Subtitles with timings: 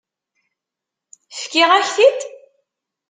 [1.39, 2.19] Fkiɣ-ak-t-id?